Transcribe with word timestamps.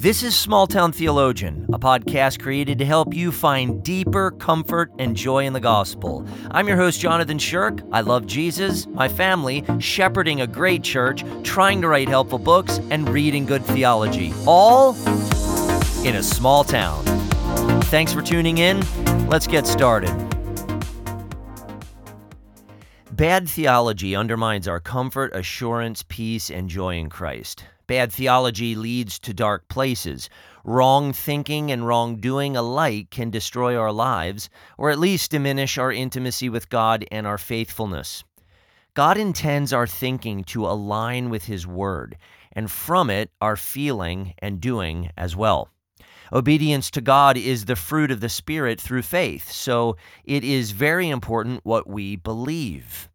This 0.00 0.22
is 0.22 0.34
Small 0.34 0.66
Town 0.66 0.92
Theologian, 0.92 1.66
a 1.74 1.78
podcast 1.78 2.40
created 2.40 2.78
to 2.78 2.86
help 2.86 3.12
you 3.12 3.30
find 3.30 3.82
deeper 3.82 4.30
comfort 4.30 4.90
and 4.98 5.14
joy 5.14 5.44
in 5.44 5.52
the 5.52 5.60
gospel. 5.60 6.26
I'm 6.52 6.66
your 6.66 6.78
host, 6.78 6.98
Jonathan 6.98 7.38
Shirk. 7.38 7.82
I 7.92 8.00
love 8.00 8.26
Jesus, 8.26 8.86
my 8.86 9.10
family, 9.10 9.62
shepherding 9.78 10.40
a 10.40 10.46
great 10.46 10.82
church, 10.82 11.22
trying 11.42 11.82
to 11.82 11.88
write 11.88 12.08
helpful 12.08 12.38
books, 12.38 12.80
and 12.90 13.10
reading 13.10 13.44
good 13.44 13.62
theology. 13.62 14.32
All 14.46 14.96
in 16.06 16.16
a 16.16 16.22
small 16.22 16.64
town. 16.64 17.04
Thanks 17.82 18.14
for 18.14 18.22
tuning 18.22 18.56
in. 18.56 18.80
Let's 19.28 19.46
get 19.46 19.66
started. 19.66 20.16
Bad 23.12 23.50
theology 23.50 24.16
undermines 24.16 24.66
our 24.66 24.80
comfort, 24.80 25.36
assurance, 25.36 26.02
peace, 26.08 26.48
and 26.48 26.70
joy 26.70 26.96
in 26.96 27.10
Christ. 27.10 27.64
Bad 27.90 28.12
theology 28.12 28.76
leads 28.76 29.18
to 29.18 29.34
dark 29.34 29.66
places. 29.66 30.30
Wrong 30.62 31.12
thinking 31.12 31.72
and 31.72 31.84
wrongdoing 31.84 32.56
alike 32.56 33.10
can 33.10 33.30
destroy 33.30 33.76
our 33.76 33.90
lives, 33.90 34.48
or 34.78 34.90
at 34.90 35.00
least 35.00 35.32
diminish 35.32 35.76
our 35.76 35.90
intimacy 35.90 36.48
with 36.48 36.68
God 36.68 37.04
and 37.10 37.26
our 37.26 37.36
faithfulness. 37.36 38.22
God 38.94 39.16
intends 39.16 39.72
our 39.72 39.88
thinking 39.88 40.44
to 40.44 40.68
align 40.68 41.30
with 41.30 41.46
His 41.46 41.66
Word, 41.66 42.16
and 42.52 42.70
from 42.70 43.10
it, 43.10 43.32
our 43.40 43.56
feeling 43.56 44.34
and 44.38 44.60
doing 44.60 45.10
as 45.16 45.34
well. 45.34 45.68
Obedience 46.32 46.92
to 46.92 47.00
God 47.00 47.36
is 47.36 47.64
the 47.64 47.74
fruit 47.74 48.12
of 48.12 48.20
the 48.20 48.28
Spirit 48.28 48.80
through 48.80 49.02
faith, 49.02 49.50
so 49.50 49.96
it 50.22 50.44
is 50.44 50.70
very 50.70 51.08
important 51.08 51.64
what 51.64 51.88
we 51.88 52.14
believe. 52.14 53.08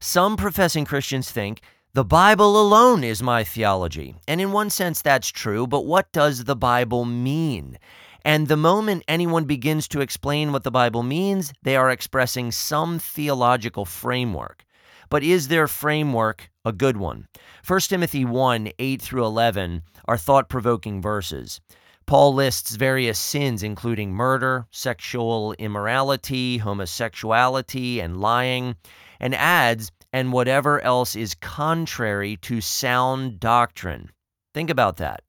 Some 0.00 0.36
professing 0.36 0.84
Christians 0.84 1.30
think 1.30 1.62
the 1.98 2.04
Bible 2.04 2.62
alone 2.62 3.02
is 3.02 3.24
my 3.24 3.42
theology. 3.42 4.14
And 4.28 4.40
in 4.40 4.52
one 4.52 4.70
sense, 4.70 5.02
that's 5.02 5.26
true, 5.26 5.66
but 5.66 5.84
what 5.84 6.12
does 6.12 6.44
the 6.44 6.54
Bible 6.54 7.04
mean? 7.04 7.76
And 8.24 8.46
the 8.46 8.56
moment 8.56 9.02
anyone 9.08 9.46
begins 9.46 9.88
to 9.88 10.00
explain 10.00 10.52
what 10.52 10.62
the 10.62 10.70
Bible 10.70 11.02
means, 11.02 11.52
they 11.64 11.74
are 11.74 11.90
expressing 11.90 12.52
some 12.52 13.00
theological 13.00 13.84
framework. 13.84 14.64
But 15.10 15.24
is 15.24 15.48
their 15.48 15.66
framework 15.66 16.52
a 16.64 16.70
good 16.70 16.98
one? 16.98 17.26
1 17.66 17.80
Timothy 17.80 18.24
1 18.24 18.70
8 18.78 19.02
through 19.02 19.24
11 19.24 19.82
are 20.04 20.16
thought 20.16 20.48
provoking 20.48 21.02
verses. 21.02 21.60
Paul 22.06 22.32
lists 22.32 22.76
various 22.76 23.18
sins, 23.18 23.64
including 23.64 24.12
murder, 24.12 24.68
sexual 24.70 25.52
immorality, 25.54 26.58
homosexuality, 26.58 27.98
and 27.98 28.20
lying 28.20 28.76
and 29.18 29.34
adds, 29.34 29.90
and 30.18 30.32
whatever 30.32 30.80
else 30.80 31.14
is 31.14 31.36
contrary 31.36 32.36
to 32.38 32.60
sound 32.60 33.38
doctrine. 33.38 34.10
Think 34.52 34.68
about 34.68 34.96
that. 34.96 35.22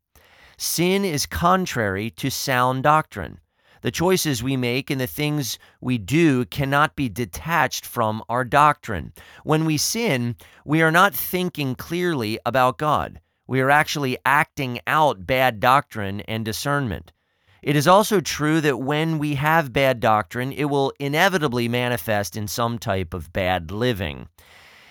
Sin 0.58 1.06
is 1.06 1.28
contrary 1.28 2.10
to 2.10 2.32
sound 2.32 2.82
doctrine. 2.82 3.40
The 3.82 3.92
choices 3.92 4.42
we 4.42 4.58
make 4.58 4.90
and 4.90 5.00
the 5.00 5.06
things 5.06 5.60
we 5.80 6.00
do 6.00 6.44
cannot 6.46 6.96
be 6.96 7.08
detached 7.08 7.86
from 7.86 8.24
our 8.30 8.44
doctrine. 8.44 9.14
When 9.44 9.64
we 9.66 9.78
sin, 9.78 10.36
we 10.66 10.82
are 10.82 10.92
not 10.92 11.14
thinking 11.14 11.76
clearly 11.76 12.40
about 12.44 12.80
God. 12.80 13.22
We 13.46 13.62
are 13.62 13.70
actually 13.70 14.18
acting 14.26 14.80
out 14.88 15.28
bad 15.28 15.60
doctrine 15.60 16.22
and 16.22 16.44
discernment. 16.44 17.12
It 17.62 17.76
is 17.76 17.88
also 17.88 18.22
true 18.22 18.60
that 18.62 18.80
when 18.80 19.20
we 19.20 19.36
have 19.36 19.72
bad 19.72 20.00
doctrine, 20.00 20.52
it 20.52 20.66
will 20.66 20.94
inevitably 21.00 21.68
manifest 21.68 22.36
in 22.36 22.48
some 22.48 22.80
type 22.80 23.14
of 23.14 23.32
bad 23.32 23.70
living. 23.70 24.30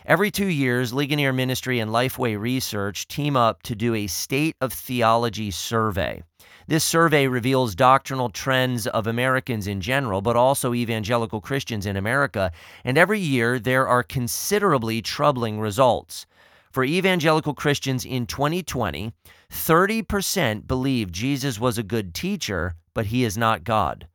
Every 0.08 0.30
two 0.30 0.46
years, 0.46 0.94
Ligonier 0.94 1.34
Ministry 1.34 1.80
and 1.80 1.90
Lifeway 1.90 2.40
Research 2.40 3.06
team 3.08 3.36
up 3.36 3.62
to 3.64 3.74
do 3.74 3.94
a 3.94 4.06
State 4.06 4.56
of 4.62 4.72
Theology 4.72 5.50
survey. 5.50 6.22
This 6.66 6.82
survey 6.82 7.26
reveals 7.26 7.74
doctrinal 7.74 8.30
trends 8.30 8.86
of 8.86 9.06
Americans 9.06 9.66
in 9.66 9.82
general, 9.82 10.22
but 10.22 10.34
also 10.34 10.72
evangelical 10.72 11.42
Christians 11.42 11.84
in 11.84 11.98
America, 11.98 12.50
and 12.84 12.96
every 12.96 13.20
year 13.20 13.58
there 13.58 13.86
are 13.86 14.02
considerably 14.02 15.02
troubling 15.02 15.60
results. 15.60 16.24
For 16.72 16.84
evangelical 16.84 17.52
Christians 17.52 18.06
in 18.06 18.24
2020, 18.24 19.12
30% 19.52 20.66
believe 20.66 21.12
Jesus 21.12 21.60
was 21.60 21.76
a 21.76 21.82
good 21.82 22.14
teacher, 22.14 22.76
but 22.94 23.04
he 23.04 23.24
is 23.24 23.36
not 23.36 23.62
God. 23.62 24.08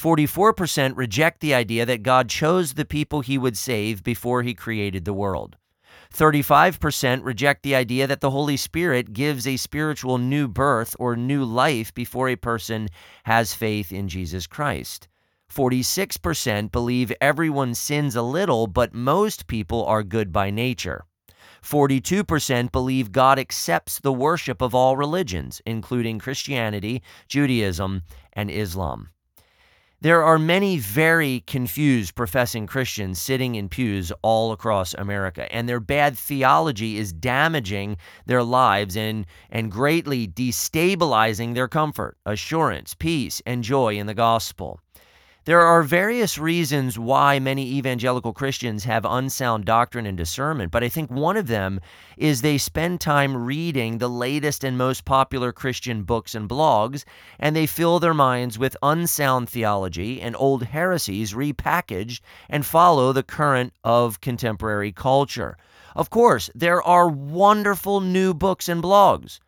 44% 0.00 0.96
reject 0.96 1.40
the 1.40 1.52
idea 1.52 1.84
that 1.84 2.02
God 2.02 2.30
chose 2.30 2.72
the 2.72 2.86
people 2.86 3.20
he 3.20 3.36
would 3.36 3.58
save 3.58 4.02
before 4.02 4.42
he 4.42 4.54
created 4.54 5.04
the 5.04 5.12
world. 5.12 5.58
35% 6.14 7.22
reject 7.22 7.62
the 7.62 7.74
idea 7.74 8.06
that 8.06 8.22
the 8.22 8.30
Holy 8.30 8.56
Spirit 8.56 9.12
gives 9.12 9.46
a 9.46 9.58
spiritual 9.58 10.16
new 10.16 10.48
birth 10.48 10.96
or 10.98 11.16
new 11.16 11.44
life 11.44 11.92
before 11.92 12.30
a 12.30 12.36
person 12.36 12.88
has 13.24 13.52
faith 13.52 13.92
in 13.92 14.08
Jesus 14.08 14.46
Christ. 14.46 15.06
46% 15.52 16.72
believe 16.72 17.12
everyone 17.20 17.74
sins 17.74 18.16
a 18.16 18.22
little, 18.22 18.66
but 18.66 18.94
most 18.94 19.48
people 19.48 19.84
are 19.84 20.02
good 20.02 20.32
by 20.32 20.48
nature. 20.48 21.04
42% 21.62 22.72
believe 22.72 23.12
God 23.12 23.38
accepts 23.38 24.00
the 24.00 24.14
worship 24.14 24.62
of 24.62 24.74
all 24.74 24.96
religions, 24.96 25.60
including 25.66 26.18
Christianity, 26.18 27.02
Judaism, 27.28 28.00
and 28.32 28.50
Islam. 28.50 29.10
There 30.02 30.24
are 30.24 30.38
many 30.38 30.78
very 30.78 31.44
confused 31.46 32.14
professing 32.14 32.66
Christians 32.66 33.20
sitting 33.20 33.54
in 33.54 33.68
pews 33.68 34.10
all 34.22 34.50
across 34.50 34.94
America, 34.94 35.46
and 35.54 35.68
their 35.68 35.78
bad 35.78 36.16
theology 36.16 36.96
is 36.96 37.12
damaging 37.12 37.98
their 38.24 38.42
lives 38.42 38.96
and, 38.96 39.26
and 39.50 39.70
greatly 39.70 40.26
destabilizing 40.26 41.52
their 41.52 41.68
comfort, 41.68 42.16
assurance, 42.24 42.94
peace, 42.94 43.42
and 43.44 43.62
joy 43.62 43.98
in 43.98 44.06
the 44.06 44.14
gospel. 44.14 44.80
There 45.46 45.62
are 45.62 45.82
various 45.82 46.36
reasons 46.36 46.98
why 46.98 47.38
many 47.38 47.66
evangelical 47.66 48.34
Christians 48.34 48.84
have 48.84 49.06
unsound 49.06 49.64
doctrine 49.64 50.04
and 50.04 50.16
discernment, 50.16 50.70
but 50.70 50.84
I 50.84 50.90
think 50.90 51.10
one 51.10 51.38
of 51.38 51.46
them 51.46 51.80
is 52.18 52.42
they 52.42 52.58
spend 52.58 53.00
time 53.00 53.34
reading 53.34 53.96
the 53.96 54.08
latest 54.08 54.64
and 54.64 54.76
most 54.76 55.06
popular 55.06 55.50
Christian 55.50 56.02
books 56.02 56.34
and 56.34 56.46
blogs, 56.46 57.04
and 57.38 57.56
they 57.56 57.64
fill 57.64 57.98
their 57.98 58.12
minds 58.12 58.58
with 58.58 58.76
unsound 58.82 59.48
theology 59.48 60.20
and 60.20 60.36
old 60.36 60.64
heresies 60.64 61.32
repackaged 61.32 62.20
and 62.50 62.66
follow 62.66 63.14
the 63.14 63.22
current 63.22 63.72
of 63.82 64.20
contemporary 64.20 64.92
culture. 64.92 65.56
Of 65.96 66.10
course, 66.10 66.50
there 66.54 66.82
are 66.82 67.08
wonderful 67.08 68.02
new 68.02 68.34
books 68.34 68.68
and 68.68 68.82
blogs. 68.82 69.38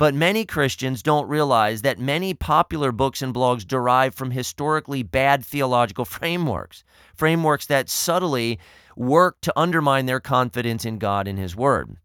But 0.00 0.14
many 0.14 0.46
Christians 0.46 1.02
don't 1.02 1.28
realize 1.28 1.82
that 1.82 1.98
many 1.98 2.32
popular 2.32 2.90
books 2.90 3.20
and 3.20 3.34
blogs 3.34 3.66
derive 3.66 4.14
from 4.14 4.30
historically 4.30 5.02
bad 5.02 5.44
theological 5.44 6.04
frameworks, 6.16 6.84
frameworks 7.14 7.66
that 7.66 7.90
subtly 7.90 8.58
work 8.96 9.38
to 9.42 9.52
undermine 9.56 10.06
their 10.06 10.18
confidence 10.18 10.86
in 10.86 10.96
God 10.96 11.28
and 11.28 11.38
His 11.38 11.54
Word. 11.54 11.98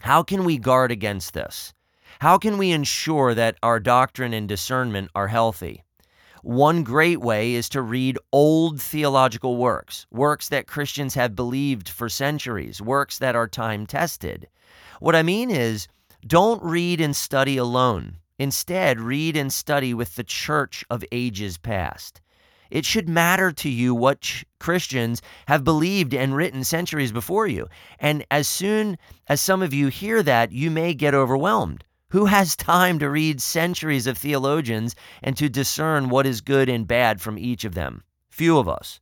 How 0.00 0.22
can 0.22 0.44
we 0.44 0.56
guard 0.56 0.90
against 0.90 1.34
this? 1.34 1.74
How 2.20 2.38
can 2.38 2.56
we 2.56 2.70
ensure 2.70 3.34
that 3.34 3.58
our 3.62 3.78
doctrine 3.78 4.32
and 4.32 4.48
discernment 4.48 5.10
are 5.14 5.28
healthy? 5.28 5.84
One 6.42 6.82
great 6.82 7.20
way 7.20 7.52
is 7.52 7.68
to 7.68 7.82
read 7.82 8.18
old 8.32 8.80
theological 8.80 9.58
works, 9.58 10.06
works 10.10 10.48
that 10.48 10.66
Christians 10.66 11.12
have 11.12 11.36
believed 11.36 11.90
for 11.90 12.08
centuries, 12.08 12.80
works 12.80 13.18
that 13.18 13.36
are 13.36 13.46
time 13.46 13.86
tested. 13.86 14.48
What 14.98 15.14
I 15.14 15.22
mean 15.22 15.50
is, 15.50 15.88
don't 16.26 16.62
read 16.62 17.00
and 17.00 17.14
study 17.14 17.56
alone. 17.56 18.18
Instead, 18.38 19.00
read 19.00 19.36
and 19.36 19.52
study 19.52 19.94
with 19.94 20.16
the 20.16 20.24
church 20.24 20.84
of 20.90 21.04
ages 21.12 21.58
past. 21.58 22.20
It 22.70 22.86
should 22.86 23.08
matter 23.08 23.52
to 23.52 23.68
you 23.68 23.94
what 23.94 24.22
ch- 24.22 24.46
Christians 24.58 25.20
have 25.46 25.62
believed 25.62 26.14
and 26.14 26.34
written 26.34 26.64
centuries 26.64 27.12
before 27.12 27.46
you. 27.46 27.68
And 27.98 28.24
as 28.30 28.48
soon 28.48 28.96
as 29.28 29.40
some 29.42 29.60
of 29.60 29.74
you 29.74 29.88
hear 29.88 30.22
that, 30.22 30.52
you 30.52 30.70
may 30.70 30.94
get 30.94 31.12
overwhelmed. 31.12 31.84
Who 32.08 32.24
has 32.24 32.56
time 32.74 32.98
to 33.00 33.10
read 33.10 33.42
centuries 33.42 34.06
of 34.06 34.16
theologians 34.16 34.96
and 35.22 35.36
to 35.36 35.50
discern 35.50 36.08
what 36.08 36.26
is 36.26 36.40
good 36.40 36.68
and 36.70 36.86
bad 36.86 37.20
from 37.20 37.38
each 37.38 37.64
of 37.64 37.74
them? 37.74 38.04
Few 38.30 38.56
of 38.56 38.68
us. 38.68 39.00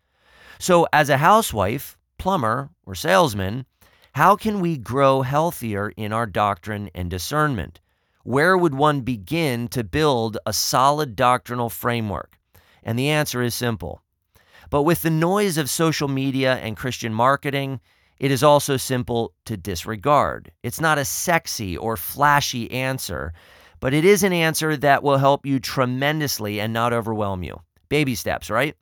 So, 0.58 0.88
as 0.92 1.08
a 1.08 1.18
housewife, 1.18 1.96
plumber, 2.18 2.70
or 2.84 2.94
salesman, 2.96 3.66
how 4.12 4.34
can 4.36 4.60
we 4.60 4.76
grow 4.76 5.22
healthier 5.22 5.92
in 5.96 6.12
our 6.12 6.26
doctrine 6.26 6.90
and 6.94 7.10
discernment? 7.10 7.80
Where 8.24 8.56
would 8.56 8.74
one 8.74 9.00
begin 9.02 9.68
to 9.68 9.84
build 9.84 10.36
a 10.44 10.52
solid 10.52 11.16
doctrinal 11.16 11.70
framework? 11.70 12.38
And 12.82 12.98
the 12.98 13.08
answer 13.08 13.42
is 13.42 13.54
simple. 13.54 14.02
But 14.68 14.82
with 14.82 15.02
the 15.02 15.10
noise 15.10 15.58
of 15.58 15.70
social 15.70 16.08
media 16.08 16.56
and 16.56 16.76
Christian 16.76 17.14
marketing, 17.14 17.80
it 18.18 18.30
is 18.30 18.42
also 18.42 18.76
simple 18.76 19.32
to 19.46 19.56
disregard. 19.56 20.52
It's 20.62 20.80
not 20.80 20.98
a 20.98 21.04
sexy 21.04 21.76
or 21.76 21.96
flashy 21.96 22.70
answer, 22.70 23.32
but 23.80 23.94
it 23.94 24.04
is 24.04 24.22
an 24.22 24.32
answer 24.32 24.76
that 24.76 25.02
will 25.02 25.16
help 25.16 25.46
you 25.46 25.58
tremendously 25.58 26.60
and 26.60 26.72
not 26.72 26.92
overwhelm 26.92 27.42
you. 27.42 27.60
Baby 27.88 28.14
steps, 28.14 28.50
right? 28.50 28.76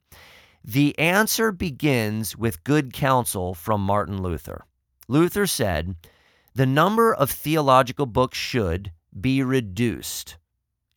The 0.63 0.97
answer 0.99 1.51
begins 1.51 2.35
with 2.35 2.63
good 2.63 2.91
counsel 2.91 3.53
from 3.53 3.81
Martin 3.81 4.21
Luther. 4.21 4.65
Luther 5.09 5.47
said, 5.47 5.95
the 6.53 6.67
number 6.67 7.13
of 7.13 7.31
theological 7.31 8.05
books 8.05 8.37
should 8.37 8.91
be 9.19 9.41
reduced. 9.43 10.37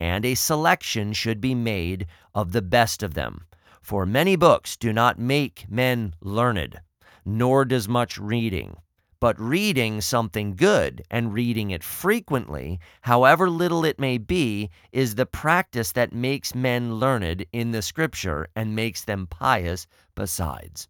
and 0.03 0.25
a 0.25 0.35
selection 0.35 1.13
should 1.13 1.41
be 1.41 1.55
made 1.55 2.07
of 2.35 2.51
the 2.51 2.61
best 2.61 3.05
of 3.05 3.15
them. 3.15 3.47
For 3.81 4.05
many 4.05 4.35
books 4.35 4.77
do 4.77 4.93
not 4.93 5.17
make 5.17 5.65
men 5.71 6.15
learned, 6.21 6.81
nor 7.25 7.65
does 7.65 7.89
much 7.89 8.19
reading. 8.19 8.77
But 9.21 9.39
reading 9.39 10.01
something 10.01 10.57
good 10.57 11.05
and 11.09 11.33
reading 11.33 11.71
it 11.71 11.85
frequently, 11.85 12.81
however 13.03 13.49
little 13.49 13.85
it 13.85 14.01
may 14.01 14.19
be, 14.19 14.71
is 14.91 15.15
the 15.15 15.27
practice 15.27 15.93
that 15.93 16.13
makes 16.13 16.53
men 16.53 16.97
learned 16.97 17.47
in 17.53 17.71
the 17.71 17.83
scripture 17.83 18.49
and 18.57 18.75
makes 18.75 19.05
them 19.05 19.29
pious 19.29 19.87
besides. 20.17 20.89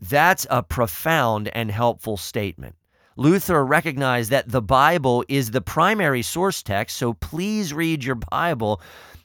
That's 0.00 0.46
a 0.50 0.62
profound 0.62 1.48
and 1.48 1.70
helpful 1.70 2.16
statement. 2.16 2.74
Luther 3.16 3.64
recognized 3.64 4.30
that 4.30 4.48
the 4.48 4.62
Bible 4.62 5.24
is 5.28 5.50
the 5.50 5.60
primary 5.60 6.22
source 6.22 6.62
text, 6.62 6.96
so 6.96 7.12
please 7.14 7.74
read 7.74 8.02
your 8.02 8.14
Bible. 8.14 8.80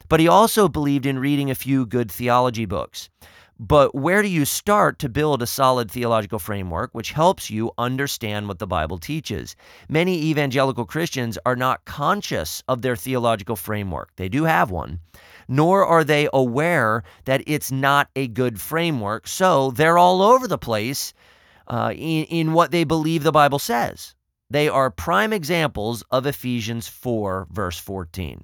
But 0.09 0.19
he 0.19 0.27
also 0.27 0.67
believed 0.67 1.05
in 1.05 1.17
reading 1.17 1.49
a 1.49 1.55
few 1.55 1.85
good 1.85 2.11
theology 2.11 2.65
books. 2.65 3.09
But 3.59 3.95
where 3.95 4.21
do 4.21 4.27
you 4.27 4.43
start 4.43 4.99
to 4.99 5.07
build 5.07 5.41
a 5.41 5.47
solid 5.47 5.89
theological 5.89 6.39
framework 6.39 6.89
which 6.91 7.13
helps 7.13 7.49
you 7.49 7.71
understand 7.77 8.49
what 8.49 8.59
the 8.59 8.67
Bible 8.67 8.97
teaches? 8.97 9.55
Many 9.87 10.21
evangelical 10.23 10.83
Christians 10.83 11.37
are 11.45 11.55
not 11.55 11.85
conscious 11.85 12.63
of 12.67 12.81
their 12.81 12.97
theological 12.97 13.55
framework. 13.55 14.13
They 14.17 14.27
do 14.27 14.43
have 14.43 14.71
one, 14.71 14.99
nor 15.47 15.85
are 15.85 16.03
they 16.03 16.27
aware 16.33 17.03
that 17.23 17.43
it's 17.47 17.71
not 17.71 18.09
a 18.17 18.27
good 18.27 18.59
framework. 18.59 19.25
So 19.25 19.71
they're 19.71 19.97
all 19.97 20.21
over 20.21 20.49
the 20.49 20.57
place 20.57 21.13
uh, 21.67 21.93
in, 21.95 22.25
in 22.25 22.51
what 22.51 22.71
they 22.71 22.83
believe 22.83 23.23
the 23.23 23.31
Bible 23.31 23.59
says. 23.59 24.15
They 24.49 24.67
are 24.67 24.91
prime 24.91 25.31
examples 25.31 26.03
of 26.11 26.25
Ephesians 26.25 26.89
4, 26.89 27.47
verse 27.51 27.79
14. 27.79 28.43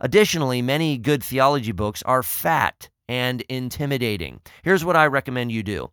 Additionally, 0.00 0.62
many 0.62 0.96
good 0.96 1.22
theology 1.22 1.72
books 1.72 2.02
are 2.04 2.22
fat 2.22 2.88
and 3.08 3.42
intimidating. 3.42 4.40
Here's 4.62 4.84
what 4.84 4.96
I 4.96 5.06
recommend 5.06 5.52
you 5.52 5.62
do. 5.62 5.90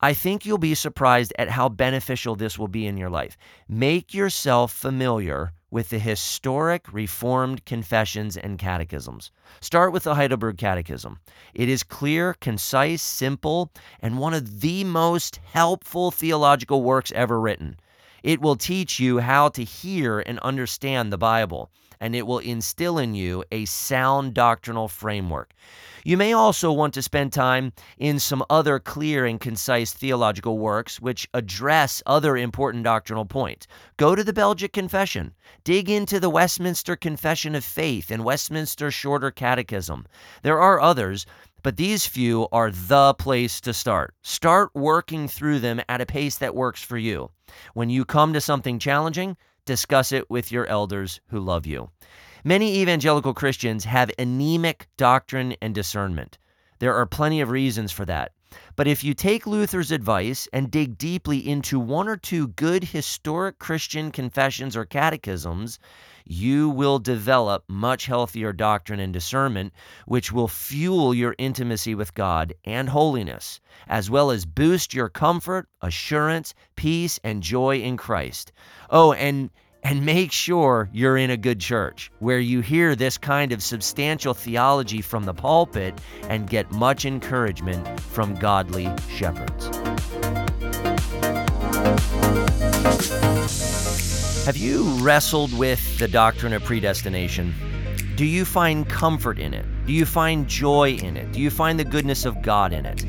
I 0.00 0.12
think 0.12 0.44
you'll 0.44 0.58
be 0.58 0.74
surprised 0.74 1.32
at 1.38 1.48
how 1.48 1.70
beneficial 1.70 2.36
this 2.36 2.58
will 2.58 2.68
be 2.68 2.86
in 2.86 2.98
your 2.98 3.08
life. 3.08 3.38
Make 3.66 4.12
yourself 4.12 4.72
familiar 4.72 5.52
with 5.70 5.88
the 5.88 5.98
historic 5.98 6.92
Reformed 6.92 7.64
confessions 7.64 8.36
and 8.36 8.58
catechisms. 8.58 9.30
Start 9.60 9.92
with 9.92 10.04
the 10.04 10.14
Heidelberg 10.14 10.58
Catechism. 10.58 11.18
It 11.54 11.68
is 11.68 11.82
clear, 11.82 12.34
concise, 12.34 13.02
simple, 13.02 13.72
and 14.00 14.18
one 14.18 14.34
of 14.34 14.60
the 14.60 14.84
most 14.84 15.40
helpful 15.52 16.10
theological 16.10 16.82
works 16.82 17.10
ever 17.12 17.40
written. 17.40 17.76
It 18.22 18.40
will 18.40 18.56
teach 18.56 19.00
you 19.00 19.18
how 19.18 19.48
to 19.50 19.64
hear 19.64 20.20
and 20.20 20.38
understand 20.40 21.12
the 21.12 21.18
Bible, 21.18 21.70
and 22.00 22.14
it 22.14 22.26
will 22.26 22.38
instill 22.38 22.98
in 22.98 23.14
you 23.14 23.44
a 23.50 23.64
sound 23.64 24.34
doctrinal 24.34 24.88
framework. 24.88 25.52
You 26.04 26.16
may 26.16 26.32
also 26.32 26.70
want 26.70 26.94
to 26.94 27.02
spend 27.02 27.32
time 27.32 27.72
in 27.98 28.20
some 28.20 28.44
other 28.48 28.78
clear 28.78 29.26
and 29.26 29.40
concise 29.40 29.92
theological 29.92 30.56
works 30.56 31.00
which 31.00 31.28
address 31.34 32.02
other 32.06 32.36
important 32.36 32.84
doctrinal 32.84 33.24
points. 33.24 33.66
Go 33.96 34.14
to 34.14 34.22
the 34.22 34.32
Belgic 34.32 34.72
Confession, 34.72 35.34
dig 35.64 35.90
into 35.90 36.20
the 36.20 36.30
Westminster 36.30 36.94
Confession 36.94 37.56
of 37.56 37.64
Faith 37.64 38.10
and 38.12 38.24
Westminster 38.24 38.92
Shorter 38.92 39.32
Catechism. 39.32 40.06
There 40.42 40.60
are 40.60 40.80
others, 40.80 41.26
but 41.64 41.76
these 41.76 42.06
few 42.06 42.46
are 42.52 42.70
the 42.70 43.12
place 43.14 43.60
to 43.62 43.74
start. 43.74 44.14
Start 44.22 44.70
working 44.74 45.26
through 45.26 45.58
them 45.58 45.80
at 45.88 46.00
a 46.00 46.06
pace 46.06 46.38
that 46.38 46.54
works 46.54 46.80
for 46.80 46.98
you. 46.98 47.32
When 47.74 47.90
you 47.90 48.04
come 48.04 48.32
to 48.32 48.40
something 48.40 48.78
challenging, 48.78 49.36
discuss 49.66 50.12
it 50.12 50.30
with 50.30 50.50
your 50.50 50.66
elders 50.66 51.20
who 51.28 51.38
love 51.38 51.66
you. 51.66 51.90
Many 52.44 52.78
evangelical 52.78 53.34
Christians 53.34 53.84
have 53.84 54.10
anemic 54.18 54.88
doctrine 54.96 55.56
and 55.60 55.74
discernment. 55.74 56.38
There 56.78 56.94
are 56.94 57.06
plenty 57.06 57.40
of 57.40 57.50
reasons 57.50 57.92
for 57.92 58.04
that. 58.04 58.32
But 58.74 58.86
if 58.86 59.02
you 59.02 59.14
take 59.14 59.46
Luther's 59.46 59.90
advice 59.90 60.48
and 60.52 60.70
dig 60.70 60.98
deeply 60.98 61.46
into 61.48 61.78
one 61.78 62.08
or 62.08 62.16
two 62.16 62.48
good 62.48 62.84
historic 62.84 63.58
Christian 63.58 64.10
confessions 64.10 64.76
or 64.76 64.84
catechisms, 64.84 65.78
you 66.24 66.68
will 66.68 66.98
develop 66.98 67.64
much 67.68 68.06
healthier 68.06 68.52
doctrine 68.52 68.98
and 69.00 69.12
discernment, 69.12 69.72
which 70.06 70.32
will 70.32 70.48
fuel 70.48 71.14
your 71.14 71.34
intimacy 71.38 71.94
with 71.94 72.14
God 72.14 72.52
and 72.64 72.88
holiness, 72.88 73.60
as 73.86 74.10
well 74.10 74.30
as 74.30 74.44
boost 74.44 74.92
your 74.92 75.08
comfort, 75.08 75.68
assurance, 75.82 76.52
peace, 76.74 77.20
and 77.22 77.42
joy 77.42 77.76
in 77.76 77.96
Christ. 77.96 78.52
Oh, 78.90 79.12
and 79.12 79.50
and 79.86 80.04
make 80.04 80.32
sure 80.32 80.90
you're 80.92 81.16
in 81.16 81.30
a 81.30 81.36
good 81.36 81.60
church 81.60 82.10
where 82.18 82.40
you 82.40 82.60
hear 82.60 82.96
this 82.96 83.16
kind 83.16 83.52
of 83.52 83.62
substantial 83.62 84.34
theology 84.34 85.00
from 85.00 85.22
the 85.22 85.32
pulpit 85.32 85.94
and 86.28 86.50
get 86.50 86.68
much 86.72 87.04
encouragement 87.04 88.00
from 88.00 88.34
godly 88.34 88.90
shepherds. 89.08 89.66
Have 94.44 94.56
you 94.56 94.82
wrestled 94.98 95.56
with 95.56 95.98
the 96.00 96.08
doctrine 96.08 96.52
of 96.52 96.64
predestination? 96.64 97.54
Do 98.16 98.24
you 98.24 98.44
find 98.44 98.88
comfort 98.88 99.38
in 99.38 99.54
it? 99.54 99.66
Do 99.86 99.92
you 99.92 100.04
find 100.04 100.48
joy 100.48 100.94
in 100.94 101.16
it? 101.16 101.30
Do 101.30 101.40
you 101.40 101.50
find 101.50 101.78
the 101.78 101.84
goodness 101.84 102.24
of 102.24 102.42
God 102.42 102.72
in 102.72 102.86
it? 102.86 103.04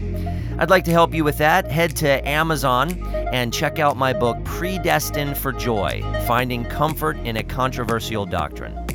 I'd 0.60 0.70
like 0.70 0.84
to 0.84 0.92
help 0.92 1.16
you 1.16 1.24
with 1.24 1.40
that. 1.40 1.72
Head 1.72 1.96
to 1.98 2.28
Amazon 2.28 2.90
and 3.32 3.54
check 3.54 3.80
out 3.80 3.98
my 3.98 4.14
book, 4.14 4.44
Predestined 4.46 5.38
for 5.38 5.52
Joy 5.52 6.02
Finding 6.28 6.66
Comfort 6.66 7.18
in 7.18 7.38
a 7.38 7.44
Controversial 7.44 8.26
Doctrine. 8.26 8.87